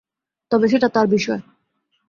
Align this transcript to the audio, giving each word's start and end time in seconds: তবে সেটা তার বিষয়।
তবে 0.51 0.65
সেটা 0.67 0.87
তার 0.89 1.07
বিষয়। 1.07 1.41